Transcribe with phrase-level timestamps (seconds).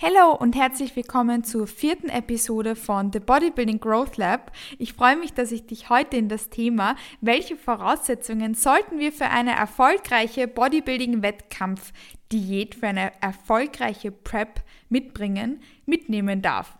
[0.00, 4.52] Hallo und herzlich willkommen zur vierten Episode von The Bodybuilding Growth Lab.
[4.78, 9.26] Ich freue mich, dass ich dich heute in das Thema, welche Voraussetzungen sollten wir für
[9.26, 16.77] eine erfolgreiche Bodybuilding-Wettkampf-Diät, für eine erfolgreiche Prep mitbringen, mitnehmen darf.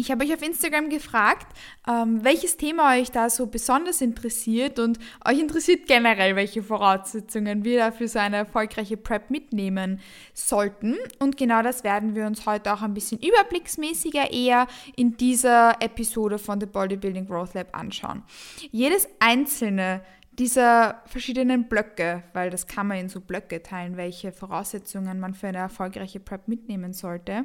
[0.00, 1.48] Ich habe euch auf Instagram gefragt,
[1.88, 7.78] ähm, welches Thema euch da so besonders interessiert und euch interessiert generell, welche Voraussetzungen wir
[7.78, 9.98] da für so eine erfolgreiche Prep mitnehmen
[10.34, 10.94] sollten.
[11.18, 16.38] Und genau das werden wir uns heute auch ein bisschen überblicksmäßiger eher in dieser Episode
[16.38, 18.22] von The Bodybuilding Growth Lab anschauen.
[18.70, 20.02] Jedes einzelne
[20.38, 25.48] dieser verschiedenen Blöcke, weil das kann man in so Blöcke teilen, welche Voraussetzungen man für
[25.48, 27.44] eine erfolgreiche Prep mitnehmen sollte.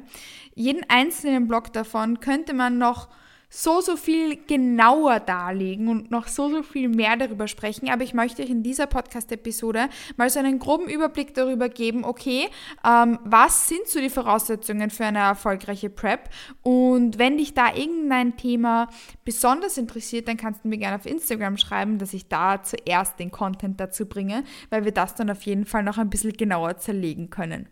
[0.54, 3.08] Jeden einzelnen Block davon könnte man noch
[3.56, 7.88] so, so viel genauer darlegen und noch so, so viel mehr darüber sprechen.
[7.88, 12.48] Aber ich möchte euch in dieser Podcast-Episode mal so einen groben Überblick darüber geben, okay,
[12.84, 16.30] ähm, was sind so die Voraussetzungen für eine erfolgreiche Prep?
[16.62, 18.88] Und wenn dich da irgendein Thema
[19.24, 23.30] besonders interessiert, dann kannst du mir gerne auf Instagram schreiben, dass ich da zuerst den
[23.30, 27.30] Content dazu bringe, weil wir das dann auf jeden Fall noch ein bisschen genauer zerlegen
[27.30, 27.68] können.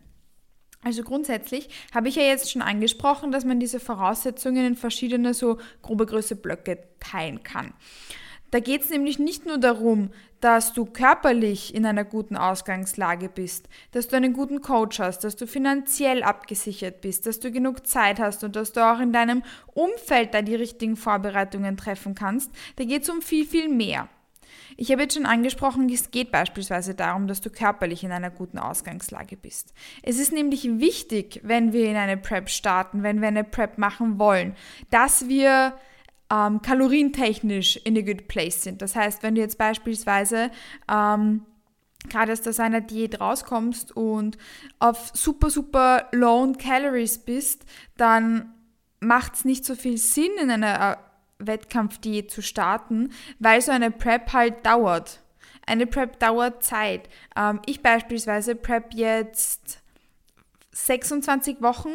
[0.83, 5.57] Also grundsätzlich habe ich ja jetzt schon angesprochen, dass man diese Voraussetzungen in verschiedene so
[5.81, 7.73] grobe Größe Blöcke teilen kann.
[8.51, 13.67] Da geht es nämlich nicht nur darum, dass du körperlich in einer guten Ausgangslage bist,
[13.93, 18.19] dass du einen guten Coach hast, dass du finanziell abgesichert bist, dass du genug Zeit
[18.19, 19.41] hast und dass du auch in deinem
[19.73, 22.51] Umfeld da die richtigen Vorbereitungen treffen kannst.
[22.75, 24.07] Da geht es um viel, viel mehr.
[24.77, 28.57] Ich habe jetzt schon angesprochen, es geht beispielsweise darum, dass du körperlich in einer guten
[28.57, 29.73] Ausgangslage bist.
[30.01, 34.19] Es ist nämlich wichtig, wenn wir in eine Prep starten, wenn wir eine Prep machen
[34.19, 34.55] wollen,
[34.89, 35.73] dass wir
[36.31, 38.81] ähm, kalorientechnisch in a good place sind.
[38.81, 40.51] Das heißt, wenn du jetzt beispielsweise
[40.91, 41.45] ähm,
[42.09, 44.37] gerade aus einer Diät rauskommst und
[44.79, 47.65] auf super, super low Calories bist,
[47.97, 48.53] dann
[48.99, 50.97] macht es nicht so viel Sinn, in einer
[51.39, 55.21] Wettkampfdiät zu starten, weil so eine Prep halt dauert.
[55.65, 57.09] Eine Prep dauert Zeit.
[57.35, 59.79] Ähm, ich beispielsweise prep jetzt
[60.71, 61.93] 26 Wochen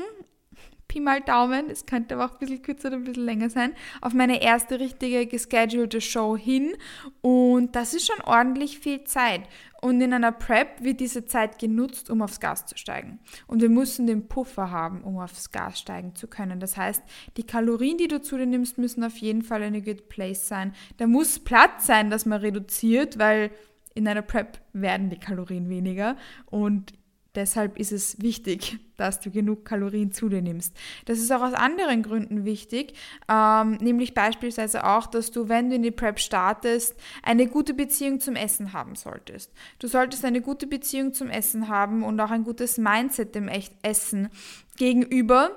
[0.89, 3.73] Pi mal Daumen, es könnte aber auch ein bisschen kürzer oder ein bisschen länger sein,
[4.01, 6.73] auf meine erste richtige geschedulte Show hin.
[7.21, 9.43] Und das ist schon ordentlich viel Zeit.
[9.81, 13.21] Und in einer Prep wird diese Zeit genutzt, um aufs Gas zu steigen.
[13.47, 16.59] Und wir müssen den Puffer haben, um aufs Gas steigen zu können.
[16.59, 17.03] Das heißt,
[17.37, 20.75] die Kalorien, die du zu dir nimmst, müssen auf jeden Fall eine good place sein.
[20.97, 23.51] Da muss Platz sein, dass man reduziert, weil
[23.95, 26.17] in einer Prep werden die Kalorien weniger.
[26.47, 26.93] Und
[27.39, 30.75] Deshalb ist es wichtig, dass du genug Kalorien zu dir nimmst.
[31.05, 32.95] Das ist auch aus anderen Gründen wichtig,
[33.29, 38.19] ähm, nämlich beispielsweise auch, dass du, wenn du in die Prep startest, eine gute Beziehung
[38.19, 39.53] zum Essen haben solltest.
[39.79, 43.49] Du solltest eine gute Beziehung zum Essen haben und auch ein gutes Mindset dem
[43.83, 44.31] Essen
[44.77, 45.53] gegenüber.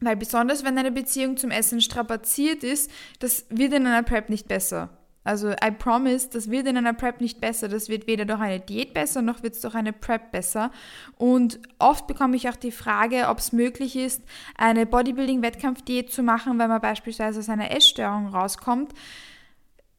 [0.00, 4.48] Weil besonders wenn deine Beziehung zum Essen strapaziert ist, das wird in einer Prep nicht
[4.48, 4.90] besser.
[5.24, 7.68] Also I promise, das wird in einer Prep nicht besser.
[7.68, 10.70] Das wird weder durch eine Diät besser, noch wird es durch eine Prep besser.
[11.16, 14.22] Und oft bekomme ich auch die Frage, ob es möglich ist,
[14.56, 18.92] eine Bodybuilding-Wettkampfdiät zu machen, wenn man beispielsweise aus einer Essstörung rauskommt.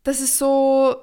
[0.04, 0.96] Das ist so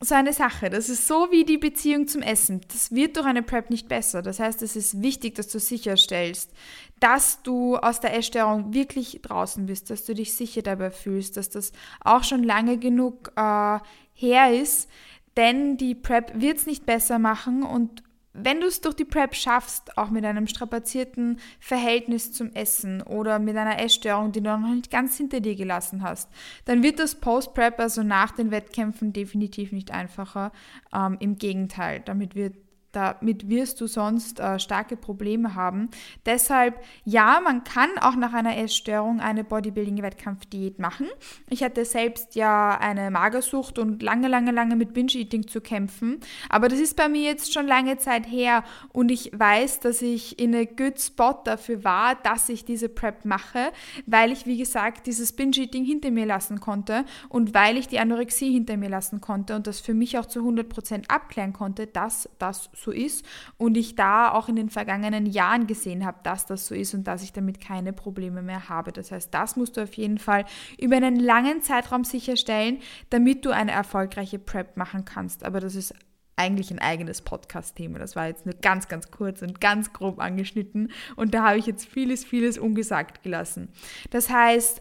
[0.00, 0.70] so eine Sache.
[0.70, 2.60] Das ist so wie die Beziehung zum Essen.
[2.72, 4.22] Das wird durch eine Prep nicht besser.
[4.22, 6.52] Das heißt, es ist wichtig, dass du sicherstellst,
[7.00, 11.50] dass du aus der Essstörung wirklich draußen bist, dass du dich sicher dabei fühlst, dass
[11.50, 13.78] das auch schon lange genug äh,
[14.14, 14.88] her ist.
[15.36, 18.02] Denn die Prep wird es nicht besser machen und
[18.42, 23.38] wenn du es durch die Prep schaffst, auch mit einem strapazierten Verhältnis zum Essen oder
[23.38, 26.30] mit einer Essstörung, die du noch nicht ganz hinter dir gelassen hast,
[26.64, 30.52] dann wird das Post-Prep, also nach den Wettkämpfen, definitiv nicht einfacher.
[30.94, 32.54] Ähm, Im Gegenteil, damit wird
[32.98, 35.88] damit wirst du sonst äh, starke Probleme haben.
[36.26, 41.06] Deshalb, ja, man kann auch nach einer Essstörung eine Bodybuilding-Wettkampfdiät machen.
[41.48, 46.18] Ich hatte selbst ja eine Magersucht und lange, lange, lange mit Binge-Eating zu kämpfen.
[46.48, 50.40] Aber das ist bei mir jetzt schon lange Zeit her und ich weiß, dass ich
[50.40, 53.70] in a good spot dafür war, dass ich diese Prep mache,
[54.06, 58.52] weil ich, wie gesagt, dieses Binge-Eating hinter mir lassen konnte und weil ich die Anorexie
[58.52, 62.70] hinter mir lassen konnte und das für mich auch zu 100% abklären konnte, dass das
[62.74, 63.24] so ist
[63.56, 67.04] und ich da auch in den vergangenen Jahren gesehen habe, dass das so ist und
[67.04, 68.92] dass ich damit keine Probleme mehr habe.
[68.92, 70.44] Das heißt, das musst du auf jeden Fall
[70.78, 72.78] über einen langen Zeitraum sicherstellen,
[73.10, 75.44] damit du eine erfolgreiche Prep machen kannst.
[75.44, 75.94] Aber das ist
[76.38, 77.98] eigentlich ein eigenes Podcast-Thema.
[77.98, 81.66] Das war jetzt nur ganz, ganz kurz und ganz grob angeschnitten und da habe ich
[81.66, 83.68] jetzt vieles, vieles ungesagt gelassen.
[84.10, 84.80] Das heißt,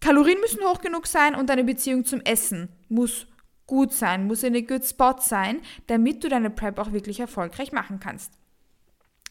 [0.00, 3.26] Kalorien müssen hoch genug sein und deine Beziehung zum Essen muss
[3.70, 7.70] gut sein, muss in a good spot sein, damit du deine Prep auch wirklich erfolgreich
[7.70, 8.32] machen kannst.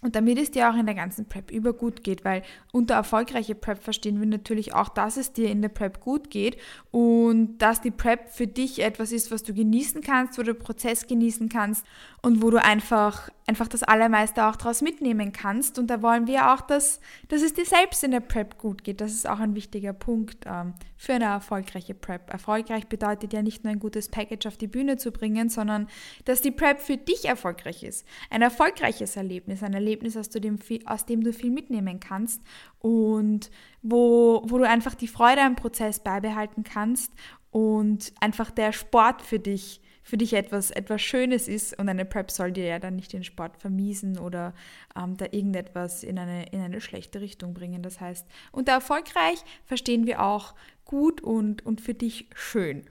[0.02, 3.54] Und damit es dir auch in der ganzen Prep über gut geht, weil unter erfolgreiche
[3.54, 6.58] Prep verstehen wir natürlich auch, dass es dir in der Prep gut geht
[6.92, 10.64] und dass die Prep für dich etwas ist, was du genießen kannst, wo du den
[10.64, 11.86] Prozess genießen kannst
[12.22, 15.78] und wo du einfach, einfach das Allermeiste auch daraus mitnehmen kannst.
[15.78, 19.02] Und da wollen wir auch, dass, dass es dir selbst in der Prep gut geht.
[19.02, 22.30] Das ist auch ein wichtiger Punkt ähm, für eine erfolgreiche Prep.
[22.32, 25.88] Erfolgreich bedeutet ja nicht nur ein gutes Package auf die Bühne zu bringen, sondern
[26.24, 28.06] dass die Prep für dich erfolgreich ist.
[28.30, 32.42] Ein erfolgreiches Erlebnis, ein Erlebnis, aus dem, aus dem du viel mitnehmen kannst
[32.80, 33.50] und
[33.82, 37.14] wo, wo du einfach die Freude am Prozess beibehalten kannst
[37.52, 42.32] und einfach der Sport für dich für dich etwas, etwas Schönes ist und eine Prep
[42.32, 44.56] soll dir ja dann nicht den Sport vermiesen oder
[44.96, 47.84] ähm, da irgendetwas in eine, in eine schlechte Richtung bringen.
[47.84, 52.88] Das heißt, unter erfolgreich verstehen wir auch gut und, und für dich schön.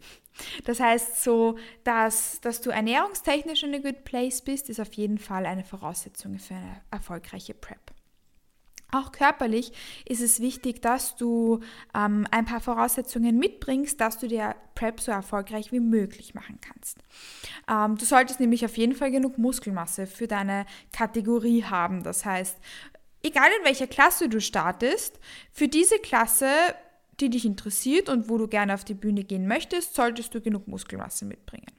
[0.64, 5.18] Das heißt so, dass, dass du ernährungstechnisch in a good place bist, ist auf jeden
[5.18, 7.92] Fall eine Voraussetzung für eine erfolgreiche Prep.
[8.90, 9.72] Auch körperlich
[10.06, 11.60] ist es wichtig, dass du
[11.94, 16.96] ähm, ein paar Voraussetzungen mitbringst, dass du dir Prep so erfolgreich wie möglich machen kannst.
[17.68, 22.02] Ähm, du solltest nämlich auf jeden Fall genug Muskelmasse für deine Kategorie haben.
[22.02, 22.56] Das heißt,
[23.22, 25.20] egal in welcher Klasse du startest,
[25.52, 26.48] für diese Klasse,
[27.20, 30.68] die dich interessiert und wo du gerne auf die Bühne gehen möchtest, solltest du genug
[30.68, 31.72] Muskelmasse mitbringen.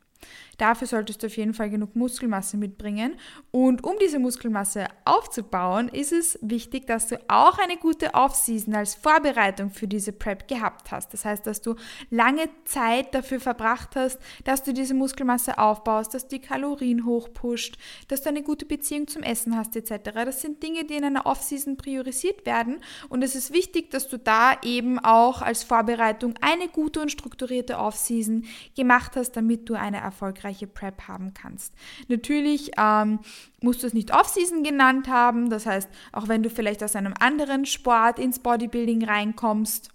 [0.59, 3.15] Dafür solltest du auf jeden Fall genug Muskelmasse mitbringen.
[3.49, 8.93] Und um diese Muskelmasse aufzubauen, ist es wichtig, dass du auch eine gute Off-Season als
[8.93, 11.13] Vorbereitung für diese Prep gehabt hast.
[11.13, 11.75] Das heißt, dass du
[12.09, 17.77] lange Zeit dafür verbracht hast, dass du diese Muskelmasse aufbaust, dass du die Kalorien hochpusht,
[18.09, 20.11] dass du eine gute Beziehung zum Essen hast etc.
[20.13, 22.81] Das sind Dinge, die in einer Off-Season priorisiert werden.
[23.07, 27.77] Und es ist wichtig, dass du da eben auch als Vorbereitung eine gute und strukturierte
[27.77, 28.43] Off-Season
[28.75, 31.73] gemacht hast, damit du eine erfolgreiche erfolgreiche Prep haben kannst.
[32.07, 33.19] Natürlich ähm,
[33.61, 37.13] musst du es nicht Off-Season genannt haben, das heißt, auch wenn du vielleicht aus einem
[37.19, 39.89] anderen Sport ins Bodybuilding reinkommst,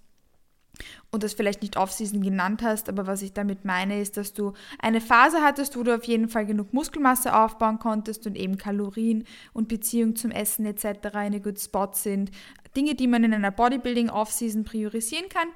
[1.13, 4.55] und das vielleicht nicht Off-Season genannt hast, aber was ich damit meine, ist, dass du
[4.81, 9.25] eine Phase hattest, wo du auf jeden Fall genug Muskelmasse aufbauen konntest und eben Kalorien
[9.53, 11.15] und Beziehung zum Essen etc.
[11.15, 12.33] eine good Spot sind,
[12.77, 15.49] Dinge, die man in einer Bodybuilding-Off-Season priorisieren kann,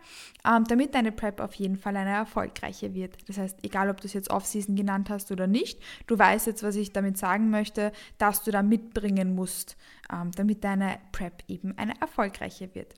[0.47, 3.17] ähm, damit deine Prep auf jeden Fall eine erfolgreiche wird.
[3.29, 6.63] Das heißt, egal ob du es jetzt Off-Season genannt hast oder nicht, du weißt jetzt,
[6.63, 9.77] was ich damit sagen möchte, dass du da mitbringen musst,
[10.13, 12.95] ähm, damit deine Prep eben eine erfolgreiche wird.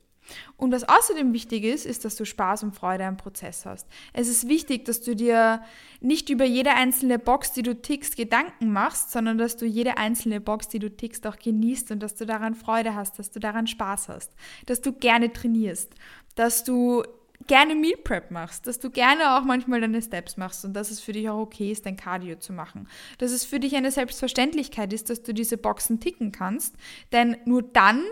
[0.56, 3.86] Und was außerdem wichtig ist, ist, dass du Spaß und Freude am Prozess hast.
[4.12, 5.62] Es ist wichtig, dass du dir
[6.00, 10.40] nicht über jede einzelne Box, die du tickst, Gedanken machst, sondern dass du jede einzelne
[10.40, 13.66] Box, die du tickst, auch genießt und dass du daran Freude hast, dass du daran
[13.66, 14.32] Spaß hast,
[14.66, 15.94] dass du gerne trainierst,
[16.34, 17.02] dass du
[17.46, 21.00] gerne Meal Prep machst, dass du gerne auch manchmal deine Steps machst und dass es
[21.00, 22.88] für dich auch okay ist, dein Cardio zu machen.
[23.18, 26.74] Dass es für dich eine Selbstverständlichkeit ist, dass du diese Boxen ticken kannst,
[27.12, 28.02] denn nur dann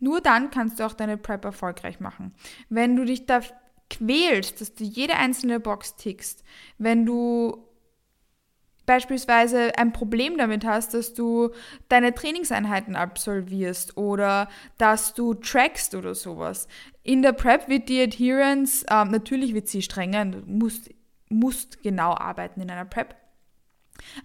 [0.00, 2.34] nur dann kannst du auch deine Prep erfolgreich machen.
[2.68, 3.40] Wenn du dich da
[3.90, 6.44] quälst, dass du jede einzelne Box tickst,
[6.78, 7.68] wenn du
[8.88, 11.50] beispielsweise ein Problem damit hast, dass du
[11.88, 14.48] deine Trainingseinheiten absolvierst oder
[14.78, 16.68] dass du trackst oder sowas.
[17.02, 20.90] In der Prep wird die Adherence, äh, natürlich wird sie strenger, du musst,
[21.28, 23.14] musst genau arbeiten in einer Prep,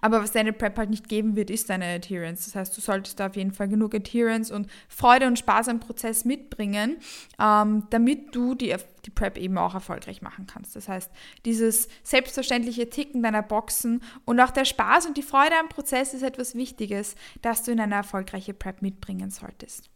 [0.01, 2.45] aber was deine Prep halt nicht geben wird, ist deine Adherence.
[2.45, 5.79] Das heißt, du solltest da auf jeden Fall genug Adherence und Freude und Spaß am
[5.79, 6.97] Prozess mitbringen,
[7.39, 8.75] ähm, damit du die,
[9.05, 10.75] die Prep eben auch erfolgreich machen kannst.
[10.75, 11.11] Das heißt,
[11.45, 16.23] dieses selbstverständliche Ticken deiner Boxen und auch der Spaß und die Freude am Prozess ist
[16.23, 19.92] etwas Wichtiges, das du in eine erfolgreiche Prep mitbringen solltest.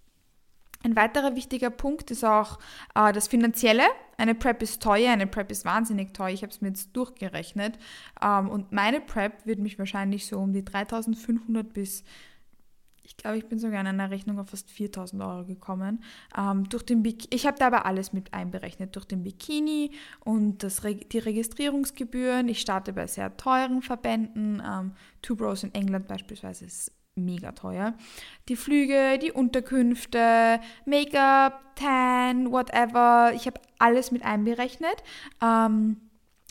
[0.88, 2.60] Ein weiterer wichtiger Punkt ist auch
[2.96, 3.84] äh, das Finanzielle.
[4.15, 6.29] Eine Prep ist teuer, eine Prep ist wahnsinnig teuer.
[6.29, 7.77] Ich habe es mir jetzt durchgerechnet.
[8.24, 12.06] Ähm, und meine Prep wird mich wahrscheinlich so um die 3500 bis,
[13.03, 16.01] ich glaube, ich bin sogar in einer Rechnung auf fast 4000 Euro gekommen.
[16.38, 18.96] Ähm, durch den ich habe da aber alles mit einberechnet.
[18.96, 19.91] Durch den Bikini
[20.24, 22.48] und das Re die Registrierungsgebühren.
[22.48, 24.63] Ich starte bei sehr teuren Verbänden.
[24.65, 27.93] Ähm, Two Bros in England beispielsweise ist mega teuer.
[28.47, 33.33] Die Flüge, die Unterkünfte, Make-up, Tan, whatever.
[33.36, 35.03] Ich habe alles mit einberechnet.
[35.41, 35.97] Ähm,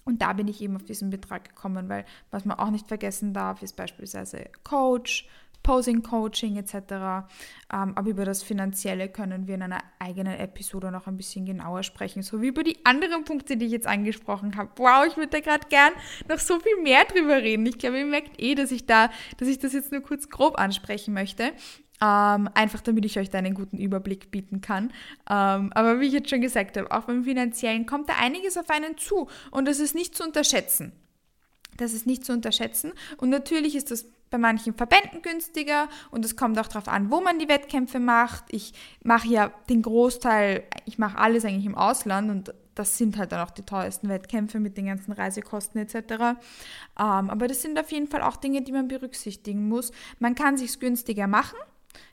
[0.05, 3.35] und da bin ich eben auf diesen Betrag gekommen, weil was man auch nicht vergessen
[3.35, 5.29] darf, ist beispielsweise Coach,
[5.67, 6.75] Posing Coaching etc.
[6.75, 7.27] Ähm,
[7.71, 12.23] aber über das Finanzielle können wir in einer eigenen Episode noch ein bisschen genauer sprechen,
[12.23, 14.71] so wie über die anderen Punkte, die ich jetzt angesprochen habe.
[14.77, 15.93] Wow, ich würde da gerade gern
[16.29, 17.67] noch so viel mehr drüber reden.
[17.67, 20.57] Ich glaube, ihr merkt eh, dass ich da, dass ich das jetzt nur kurz grob
[20.57, 21.51] ansprechen möchte.
[22.01, 24.93] Ähm, einfach damit ich euch da einen guten Überblick bieten kann.
[25.29, 28.71] Ähm, aber wie ich jetzt schon gesagt habe, auch beim Finanziellen kommt da einiges auf
[28.71, 30.93] einen zu und das ist nicht zu unterschätzen.
[31.77, 32.93] Das ist nicht zu unterschätzen.
[33.17, 37.21] Und natürlich ist das bei manchen Verbänden günstiger und es kommt auch darauf an, wo
[37.21, 38.45] man die Wettkämpfe macht.
[38.51, 43.33] Ich mache ja den Großteil, ich mache alles eigentlich im Ausland und das sind halt
[43.33, 45.97] dann auch die teuersten Wettkämpfe mit den ganzen Reisekosten etc.
[45.99, 46.37] Ähm,
[46.97, 49.93] aber das sind auf jeden Fall auch Dinge, die man berücksichtigen muss.
[50.19, 51.57] Man kann sich günstiger machen.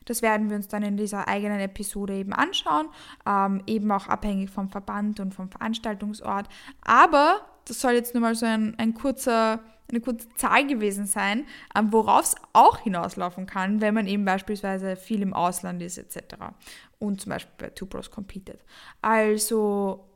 [0.04, 2.88] Das werden wir uns dann in dieser eigenen Episode eben anschauen,
[3.26, 6.48] ähm, eben auch abhängig vom Verband und vom Veranstaltungsort.
[6.82, 9.60] Aber das soll jetzt nur mal so ein, ein kurzer
[9.90, 14.96] eine kurze Zahl gewesen sein, ähm, worauf es auch hinauslaufen kann, wenn man eben beispielsweise
[14.96, 16.36] viel im Ausland ist etc.
[16.98, 18.64] Und zum Beispiel bei Two Pros competed.
[19.02, 20.08] Also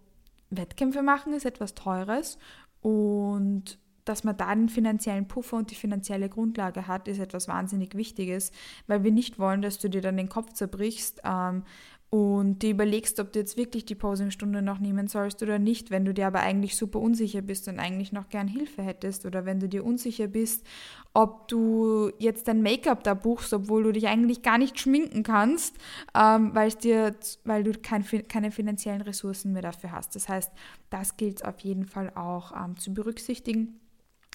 [0.51, 2.39] Wettkämpfe machen ist etwas Teures
[2.81, 3.79] und
[4.09, 8.53] dass man da den finanziellen Puffer und die finanzielle Grundlage hat, ist etwas wahnsinnig Wichtiges,
[8.87, 11.65] weil wir nicht wollen, dass du dir dann den Kopf zerbrichst ähm,
[12.11, 16.07] und dir überlegst, ob du jetzt wirklich die Posingstunde noch nehmen sollst oder nicht, wenn
[16.07, 19.61] du dir aber eigentlich super unsicher bist und eigentlich noch gern Hilfe hättest oder wenn
[19.61, 20.65] du dir unsicher bist,
[21.13, 25.77] ob du jetzt dein Make-up da buchst, obwohl du dich eigentlich gar nicht schminken kannst,
[26.19, 30.17] ähm, weil, dir, weil du kein, keine finanziellen Ressourcen mehr dafür hast.
[30.17, 30.51] Das heißt,
[30.89, 33.79] das gilt auf jeden Fall auch ähm, zu berücksichtigen.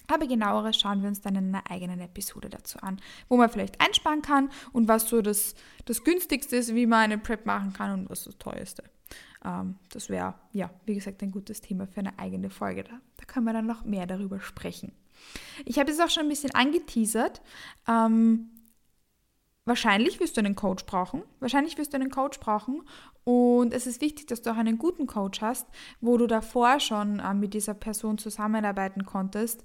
[0.08, 3.80] Aber genaueres schauen wir uns dann in einer eigenen Episode dazu an, wo man vielleicht
[3.80, 5.54] einsparen kann und was so das,
[5.86, 8.84] das günstigste ist, wie man eine Prep machen kann und was das teuerste.
[9.44, 12.84] Ähm, das wäre, ja, wie gesagt, ein gutes Thema für eine eigene Folge.
[12.84, 14.92] Da, da können wir dann noch mehr darüber sprechen.
[15.64, 17.40] Ich habe es auch schon ein bisschen angeteasert.
[17.88, 18.50] Ähm,
[19.64, 21.22] wahrscheinlich wirst du einen Coach brauchen.
[21.40, 22.82] Wahrscheinlich wirst du einen Coach brauchen.
[23.24, 25.66] Und es ist wichtig, dass du auch einen guten Coach hast,
[26.00, 29.64] wo du davor schon äh, mit dieser Person zusammenarbeiten konntest,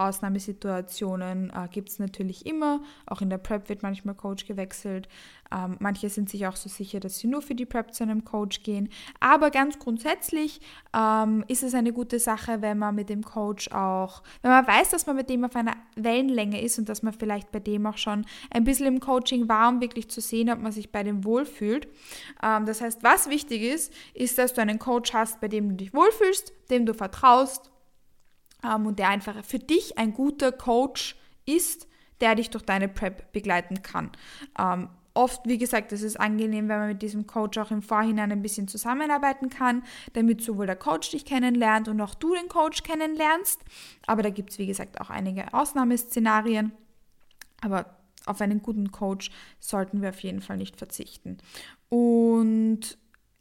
[0.00, 2.82] Ausnahmesituationen äh, gibt es natürlich immer.
[3.06, 5.08] Auch in der Prep wird manchmal Coach gewechselt.
[5.52, 8.24] Ähm, manche sind sich auch so sicher, dass sie nur für die Prep zu einem
[8.24, 8.88] Coach gehen.
[9.18, 10.60] Aber ganz grundsätzlich
[10.96, 14.90] ähm, ist es eine gute Sache, wenn man mit dem Coach auch, wenn man weiß,
[14.90, 17.98] dass man mit dem auf einer Wellenlänge ist und dass man vielleicht bei dem auch
[17.98, 21.24] schon ein bisschen im Coaching war, um wirklich zu sehen, ob man sich bei dem
[21.24, 21.88] wohlfühlt.
[22.42, 25.74] Ähm, das heißt, was wichtig ist, ist, dass du einen Coach hast, bei dem du
[25.76, 27.70] dich wohlfühlst, dem du vertraust
[28.64, 31.86] ähm, und der einfach für dich ein guter Coach ist,
[32.20, 34.10] der dich durch deine Prep begleiten kann.
[34.58, 38.32] Ähm, oft, wie gesagt, es ist angenehm, wenn man mit diesem Coach auch im Vorhinein
[38.32, 42.82] ein bisschen zusammenarbeiten kann, damit sowohl der Coach dich kennenlernt und auch du den Coach
[42.82, 43.60] kennenlernst.
[44.06, 46.72] Aber da gibt es, wie gesagt, auch einige Ausnahmeszenarien.
[47.60, 51.38] Aber auf einen guten Coach sollten wir auf jeden Fall nicht verzichten.
[51.88, 52.98] Und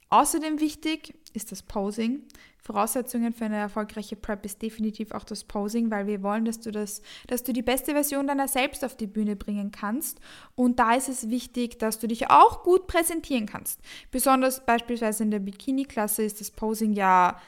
[0.10, 2.24] außerdem wichtig ist das Posing.
[2.62, 6.72] Voraussetzungen für eine erfolgreiche Prep ist definitiv auch das Posing, weil wir wollen, dass du
[6.72, 10.20] das, dass du die beste Version deiner selbst auf die Bühne bringen kannst.
[10.56, 13.80] Und da ist es wichtig, dass du dich auch gut präsentieren kannst.
[14.12, 17.40] Besonders beispielsweise in der Bikini-Klasse ist das Posing ja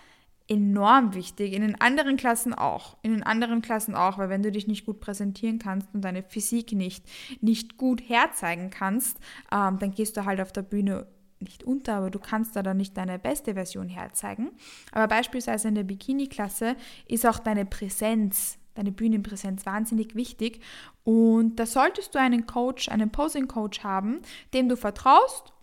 [0.52, 1.54] enorm wichtig.
[1.54, 2.98] In den anderen Klassen auch.
[3.04, 6.24] In den anderen Klassen auch, weil wenn du dich nicht gut präsentieren kannst und deine
[6.24, 7.06] Physik nicht,
[7.40, 9.18] nicht gut herzeigen kannst,
[9.52, 11.08] ähm, dann gehst du halt auf der Bühne
[11.42, 14.52] nicht unter, aber du kannst da dann nicht deine beste Version herzeigen.
[14.92, 16.76] Aber beispielsweise in der Bikini-Klasse
[17.08, 20.62] ist auch deine Präsenz, deine Bühnenpräsenz wahnsinnig wichtig.
[21.04, 24.22] Und da solltest du einen Coach, einen Posing-Coach haben,
[24.54, 25.54] dem du vertraust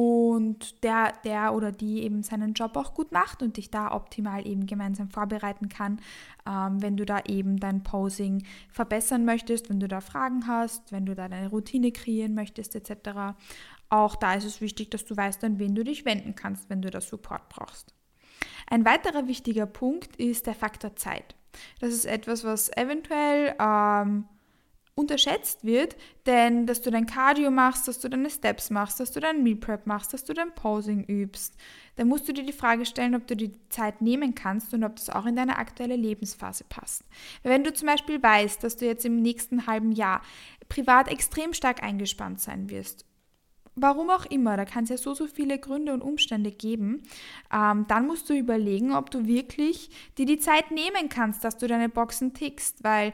[0.00, 4.46] und der, der oder die eben seinen Job auch gut macht und dich da optimal
[4.46, 6.00] eben gemeinsam vorbereiten kann,
[6.48, 11.06] ähm, wenn du da eben dein Posing verbessern möchtest, wenn du da Fragen hast, wenn
[11.06, 13.36] du da deine Routine kreieren möchtest etc.
[13.90, 16.80] Auch da ist es wichtig, dass du weißt, an wen du dich wenden kannst, wenn
[16.80, 17.92] du da Support brauchst.
[18.68, 21.34] Ein weiterer wichtiger Punkt ist der Faktor Zeit.
[21.80, 24.26] Das ist etwas, was eventuell ähm,
[24.94, 29.18] unterschätzt wird, denn dass du dein Cardio machst, dass du deine Steps machst, dass du
[29.18, 31.56] dein Meal Prep machst, dass du dein Posing übst,
[31.96, 34.94] dann musst du dir die Frage stellen, ob du die Zeit nehmen kannst und ob
[34.96, 37.02] das auch in deine aktuelle Lebensphase passt.
[37.42, 40.22] Wenn du zum Beispiel weißt, dass du jetzt im nächsten halben Jahr
[40.68, 43.09] privat extrem stark eingespannt sein wirst
[43.80, 47.02] warum auch immer, da kann es ja so, so viele Gründe und Umstände geben,
[47.52, 51.66] ähm, dann musst du überlegen, ob du wirklich dir die Zeit nehmen kannst, dass du
[51.66, 53.12] deine Boxen tickst, weil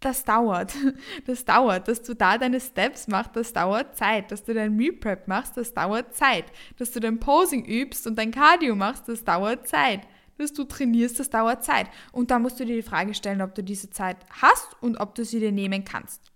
[0.00, 0.74] das dauert.
[1.26, 1.88] Das dauert.
[1.88, 4.30] Dass du da deine Steps machst, das dauert Zeit.
[4.30, 6.44] Dass du dein Meal Prep machst, das dauert Zeit.
[6.78, 10.02] Dass du dein Posing übst und dein Cardio machst, das dauert Zeit.
[10.38, 11.88] Dass du trainierst, das dauert Zeit.
[12.12, 15.14] Und da musst du dir die Frage stellen, ob du diese Zeit hast und ob
[15.14, 16.30] du sie dir nehmen kannst.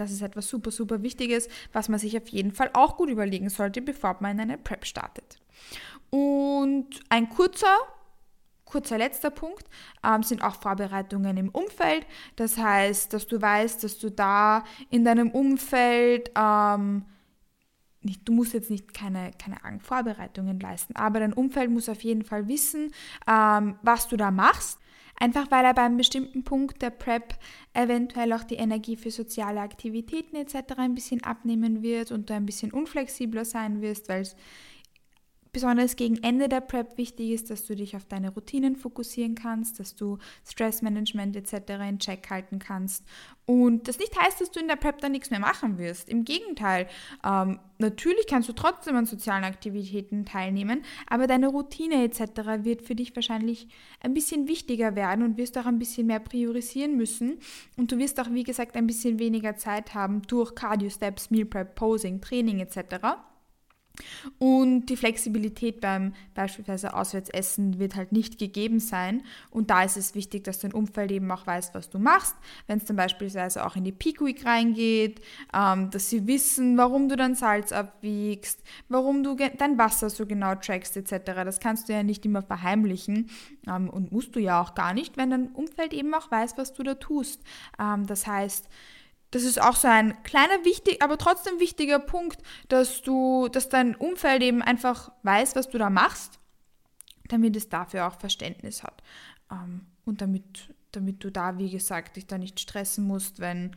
[0.00, 3.48] Das ist etwas super, super Wichtiges, was man sich auf jeden Fall auch gut überlegen
[3.48, 5.38] sollte, bevor man in eine Prep startet.
[6.10, 7.76] Und ein kurzer,
[8.64, 9.64] kurzer letzter Punkt
[10.04, 12.06] ähm, sind auch Vorbereitungen im Umfeld.
[12.36, 17.04] Das heißt, dass du weißt, dass du da in deinem Umfeld ähm,
[18.00, 22.24] nicht, du musst jetzt nicht keine, keine Vorbereitungen leisten, aber dein Umfeld muss auf jeden
[22.24, 22.92] Fall wissen,
[23.26, 24.78] ähm, was du da machst
[25.20, 27.34] Einfach weil er beim bestimmten Punkt der Prep
[27.74, 30.74] eventuell auch die Energie für soziale Aktivitäten etc.
[30.76, 34.36] ein bisschen abnehmen wird und du ein bisschen unflexibler sein wirst, weil es
[35.52, 39.80] besonders gegen Ende der Prep wichtig ist, dass du dich auf deine Routinen fokussieren kannst,
[39.80, 41.72] dass du Stressmanagement etc.
[41.88, 43.04] in Check halten kannst.
[43.46, 46.10] Und das nicht heißt, dass du in der Prep dann nichts mehr machen wirst.
[46.10, 46.86] Im Gegenteil,
[47.24, 52.20] ähm, natürlich kannst du trotzdem an sozialen Aktivitäten teilnehmen, aber deine Routine etc.
[52.64, 53.68] wird für dich wahrscheinlich
[54.00, 57.38] ein bisschen wichtiger werden und wirst auch ein bisschen mehr priorisieren müssen.
[57.78, 61.46] Und du wirst auch, wie gesagt, ein bisschen weniger Zeit haben durch Cardio Steps, Meal
[61.46, 63.16] Prep, Posing, Training etc.
[64.38, 69.22] Und die Flexibilität beim beispielsweise Auswärtsessen wird halt nicht gegeben sein.
[69.50, 72.36] Und da ist es wichtig, dass dein Umfeld eben auch weiß, was du machst.
[72.66, 75.20] Wenn es dann beispielsweise auch in die Peak Week reingeht,
[75.54, 80.54] ähm, dass sie wissen, warum du dein Salz abwiegst, warum du dein Wasser so genau
[80.54, 81.32] trackst etc.
[81.44, 83.30] Das kannst du ja nicht immer verheimlichen
[83.66, 86.72] ähm, und musst du ja auch gar nicht, wenn dein Umfeld eben auch weiß, was
[86.72, 87.42] du da tust.
[87.78, 88.68] Ähm, das heißt,
[89.30, 93.94] das ist auch so ein kleiner, wichtig, aber trotzdem wichtiger Punkt, dass du, dass dein
[93.94, 96.38] Umfeld eben einfach weiß, was du da machst,
[97.28, 99.02] damit es dafür auch Verständnis hat.
[99.50, 103.76] Ähm, und damit, damit du da, wie gesagt, dich da nicht stressen musst, wenn,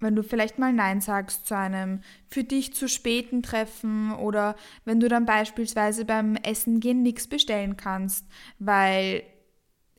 [0.00, 4.98] wenn du vielleicht mal Nein sagst zu einem für dich zu späten Treffen oder wenn
[4.98, 8.26] du dann beispielsweise beim Essen gehen nichts bestellen kannst,
[8.58, 9.22] weil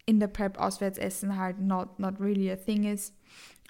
[0.06, 3.16] in der Prep Auswärtsessen halt not, not really a thing ist.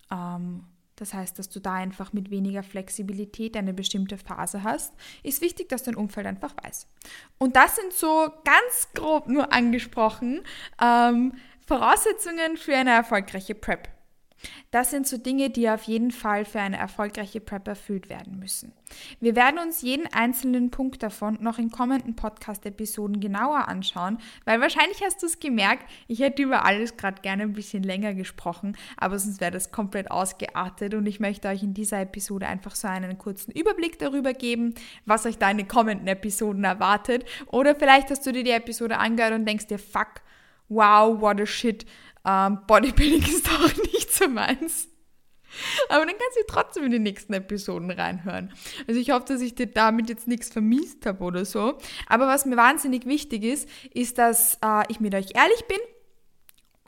[0.10, 0.64] Ähm,
[1.02, 4.94] das heißt, dass du da einfach mit weniger Flexibilität eine bestimmte Phase hast,
[5.24, 6.88] ist wichtig, dass dein Umfeld einfach weiß.
[7.40, 10.42] Und das sind so ganz grob nur angesprochen
[10.82, 11.34] ähm,
[11.66, 13.90] Voraussetzungen für eine erfolgreiche Prep.
[14.72, 18.74] Das sind so Dinge, die auf jeden Fall für eine erfolgreiche Prep erfüllt werden müssen.
[19.20, 25.02] Wir werden uns jeden einzelnen Punkt davon noch in kommenden Podcast-Episoden genauer anschauen, weil wahrscheinlich
[25.04, 29.20] hast du es gemerkt, ich hätte über alles gerade gerne ein bisschen länger gesprochen, aber
[29.20, 33.18] sonst wäre das komplett ausgeartet und ich möchte euch in dieser Episode einfach so einen
[33.18, 34.74] kurzen Überblick darüber geben,
[35.06, 37.26] was euch da in den kommenden Episoden erwartet.
[37.48, 40.22] Oder vielleicht hast du dir die Episode angehört und denkst dir, fuck,
[40.70, 41.86] wow, what a shit
[42.26, 44.88] ähm, Bodybuilding ist auch nicht so meins.
[45.90, 48.54] Aber dann kannst du trotzdem in die nächsten Episoden reinhören.
[48.88, 51.78] Also ich hoffe, dass ich dir damit jetzt nichts vermisst habe oder so.
[52.08, 55.80] Aber was mir wahnsinnig wichtig ist, ist, dass äh, ich mit euch ehrlich bin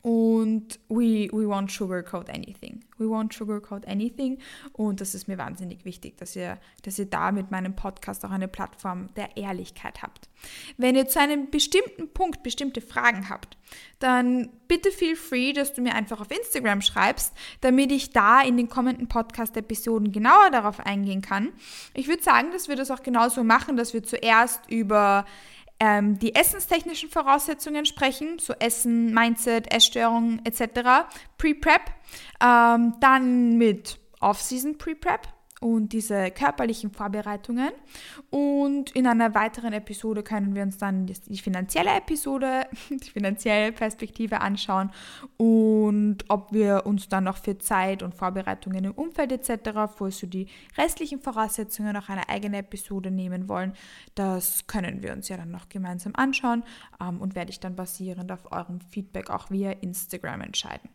[0.03, 2.83] und we, we won't sugarcoat anything.
[2.97, 4.37] We won't sugarcoat anything.
[4.73, 8.31] Und das ist mir wahnsinnig wichtig, dass ihr, dass ihr da mit meinem Podcast auch
[8.31, 10.27] eine Plattform der Ehrlichkeit habt.
[10.75, 13.57] Wenn ihr zu einem bestimmten Punkt bestimmte Fragen habt,
[13.99, 18.57] dann bitte feel free, dass du mir einfach auf Instagram schreibst, damit ich da in
[18.57, 21.53] den kommenden Podcast-Episoden genauer darauf eingehen kann.
[21.93, 25.23] Ich würde sagen, dass wir das auch genauso machen, dass wir zuerst über
[25.83, 31.81] ähm, die essenstechnischen Voraussetzungen sprechen, so Essen, Mindset, Essstörungen etc., Pre-Prep,
[32.41, 35.27] ähm, dann mit Off-Season Pre-Prep,
[35.63, 37.71] und diese körperlichen Vorbereitungen.
[38.29, 44.41] Und in einer weiteren Episode können wir uns dann die finanzielle Episode, die finanzielle Perspektive
[44.41, 44.91] anschauen
[45.37, 50.27] und ob wir uns dann noch für Zeit und Vorbereitungen im Umfeld etc., falls du
[50.27, 50.47] die
[50.77, 53.73] restlichen Voraussetzungen noch eine eigene Episode nehmen wollen,
[54.15, 56.63] das können wir uns ja dann noch gemeinsam anschauen
[57.01, 60.89] ähm, und werde ich dann basierend auf eurem Feedback auch via Instagram entscheiden.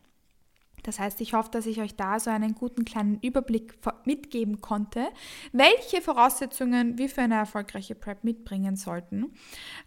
[0.89, 5.09] Das heißt, ich hoffe, dass ich euch da so einen guten kleinen Überblick mitgeben konnte,
[5.51, 9.31] welche Voraussetzungen wir für eine erfolgreiche Prep mitbringen sollten.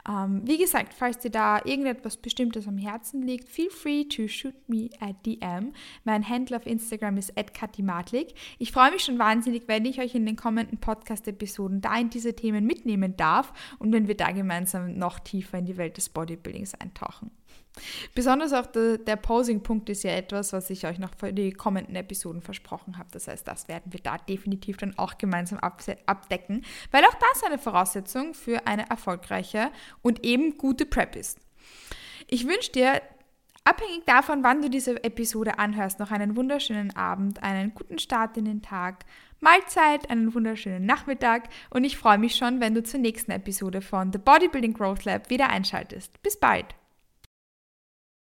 [0.09, 4.55] Ähm, wie gesagt, falls dir da irgendetwas Bestimmtes am Herzen liegt, feel free to shoot
[4.69, 5.73] me at DM.
[6.05, 8.35] Mein Handle auf Instagram ist @katimatlik.
[8.61, 12.37] Ich freue mich schon wahnsinnig, wenn ich euch in den kommenden Podcast-Episoden da in diese
[12.37, 16.75] Themen mitnehmen darf und wenn wir da gemeinsam noch tiefer in die Welt des Bodybuildings
[16.75, 17.33] eintauchen.
[18.15, 21.97] Besonders auch der, der Posing-Punkt ist ja etwas, was ich euch noch für die kommenden
[21.97, 23.09] Episoden versprochen habe.
[23.13, 27.59] Das heißt, das werden wir da definitiv dann auch gemeinsam abdecken, weil auch das eine
[27.59, 29.71] Voraussetzung für eine erfolgreiche
[30.03, 31.39] und eben gute Prep ist.
[32.29, 33.01] Ich wünsche dir,
[33.65, 38.45] abhängig davon, wann du diese Episode anhörst, noch einen wunderschönen Abend, einen guten Start in
[38.45, 39.05] den Tag,
[39.41, 44.13] Mahlzeit, einen wunderschönen Nachmittag und ich freue mich schon, wenn du zur nächsten Episode von
[44.13, 46.23] The Bodybuilding Growth Lab wieder einschaltest.
[46.23, 46.67] Bis bald!